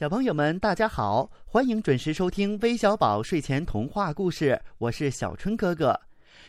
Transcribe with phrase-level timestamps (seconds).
[0.00, 6.00] 小朋友们，大家好，欢迎准时收听微小宝睡前童话故事，我是小春哥哥。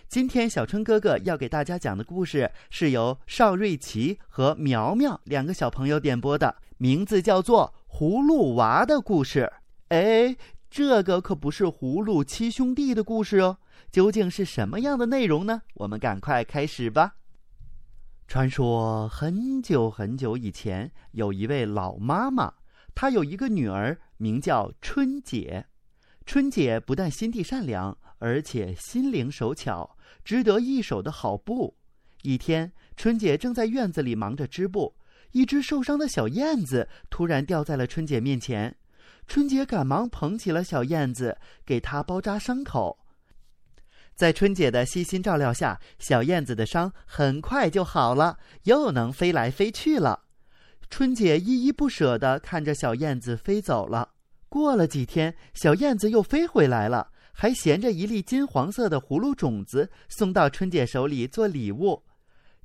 [0.08, 9.52] 今天小春哥哥要给大家讲的故事是由邵瑞奇和苗苗两个小朋友点播的，名字叫做《葫芦娃的故事》。
[9.93, 10.33] 哎，
[10.70, 13.57] 这个可不是葫芦七兄弟的故事哦，
[13.91, 15.61] 究竟是什么样的内容呢？
[15.73, 17.15] 我们赶快开始吧。
[18.29, 22.54] 传说很久很久以前，有一位老妈妈。
[22.93, 25.65] 她有一个女儿，名叫春姐。
[26.25, 31.75] 春姐不但心地善良，而且心灵手巧，织得一手的好布。
[32.22, 34.96] 一天，春姐正在院子里忙着织布，
[35.32, 38.77] 一只受伤的小燕子突然掉在了春姐面前。
[39.27, 42.99] 春姐赶忙捧起了小燕子，给它包扎伤口。
[44.13, 50.26] 在春姐的悉心照料下，小燕子的伤很快就好了，又能飞来飞去了。
[50.91, 54.09] 春姐依依不舍地看着小燕子飞走了。
[54.49, 62.04] 过了几天，小燕子又飞回来了，还衔着一粒金黄色的葫芦种子送到春姐手里做礼物。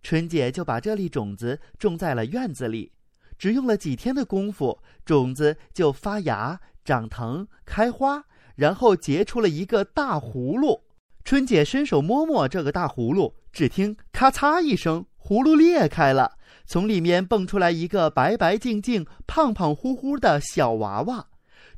[0.03, 2.91] 春姐就把这粒种子种在了院子里。
[3.39, 8.25] 只用了几天的功夫，种子就发芽、长藤、开花，
[8.57, 10.83] 然后结出了一个大葫芦。
[11.23, 16.37] 春姐伸手摸摸这个大葫芦，只听“咔嚓”一声，葫芦裂开了。
[16.67, 21.27] 从里面蹦出来一个白白净净、胖胖乎乎的小娃娃，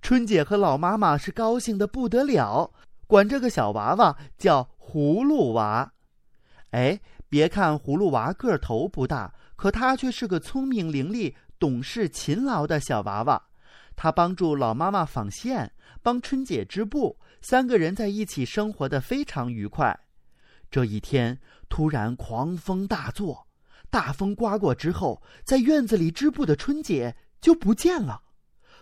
[0.02, 2.70] 春姐和老妈妈是高兴的不得了，
[3.06, 5.92] 管这个小娃娃叫葫芦娃。
[6.72, 13.42] 哎，别看葫芦娃个头不大，可他却是个聪明伶俐、懂事勤劳的小娃娃。
[13.96, 19.98] 他帮助老妈妈纺线，帮春姐织布，三个人在一起生活的非常愉快。
[20.70, 23.46] 这一天，突然狂风大作。
[23.90, 28.22] 大风刮过之后，在院子里织布的春姐就不见了。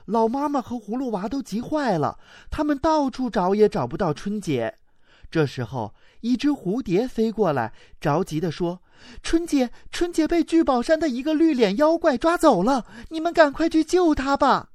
[0.06, 2.18] 老妈妈和葫芦娃都急坏了，
[2.50, 4.78] 他们到处找也找不到春姐。
[5.30, 8.82] 这时候，一只蝴蝶飞过来，着急地说
[9.22, 14.70] ：“春姐，春姐被聚宝山的一个绿脸妖怪抓走了，你们赶快去救她吧。”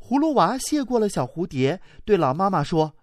[0.00, 2.94] 葫芦娃谢过了小蝴蝶，对老妈妈说：“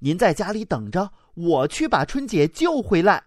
[0.00, 3.24] 您在家里等着，我去把春姐救回来。”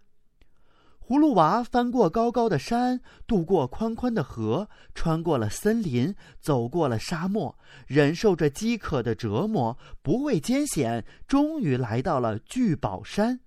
[1.00, 13.40] 葫芦娃翻过高高的山，渡过宽宽的河，穿过了森林，走过了沙漠，忍受着饥渴的折磨，不畏艰险，终于来到了聚宝山。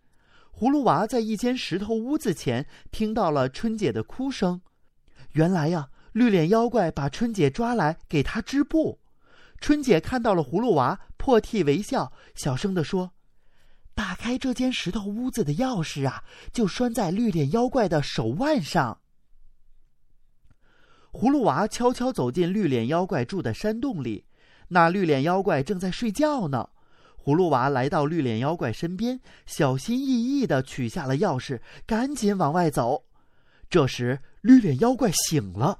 [0.50, 4.62] 葫芦娃在一间石头屋子前听到了春姐的哭声。
[5.32, 9.00] 原来呀，绿脸妖怪把春姐抓来给她织布。
[9.58, 13.12] 春姐看到了葫芦娃，破涕为笑，小声地说。
[14.00, 16.24] 打开这间石头屋子的钥匙啊，
[16.54, 18.98] 就拴在绿脸妖怪的手腕上。
[21.12, 24.24] 葫芦娃悄悄走进绿脸妖怪住的山洞里，
[24.68, 26.70] 那绿脸妖怪正在睡觉呢。
[27.22, 33.04] 葫芦娃来到绿脸妖怪身边，小心翼翼的取下了钥匙，赶紧往外走。
[33.68, 35.78] 这时，绿脸妖怪醒了，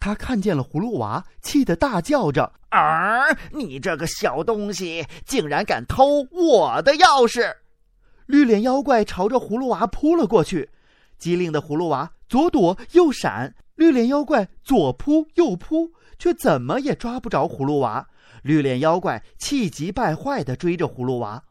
[0.00, 2.54] 他看见了葫芦娃，气得大叫着。
[2.70, 7.54] 儿，你这个小东西，竟然敢偷我的钥匙！
[8.26, 10.70] 绿脸妖怪朝着葫芦娃扑了过去，
[11.18, 18.06] 机灵的葫芦娃左躲右闪，绿脸妖怪左扑右扑，却怎么也抓不着葫芦娃。
[18.42, 21.42] 绿脸妖怪气急败坏地追着葫芦娃，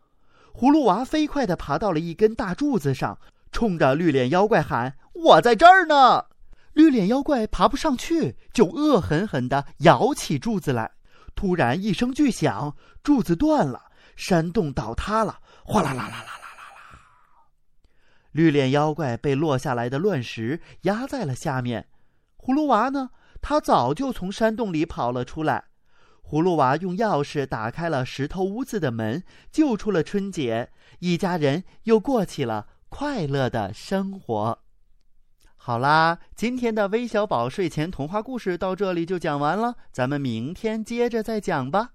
[0.53, 3.17] 葫芦娃飞快地爬到了一根大柱子上，
[3.51, 6.25] 冲着绿脸妖怪喊：“我在这儿呢！”
[6.73, 10.91] 绿脸妖怪爬不上去，就恶狠狠地咬起柱子来。
[11.37, 16.99] 突然一声巨响，柱子断了，山洞倒塌了，哗啦啦啦啦啦啦啦！
[18.31, 21.87] 绿脸妖怪被落下来的乱石压在了下面。
[22.37, 23.11] 葫芦娃呢？
[23.39, 25.65] 他早就从山洞里跑了出来。
[26.23, 34.59] 葫芦娃用钥匙打开了石头屋子的门，救出了春姐，一家人又过起了快乐的生活。
[35.67, 41.89] 好啦，今天的微小宝睡前童话故事到这里就讲完了，咱们明天接着再讲吧。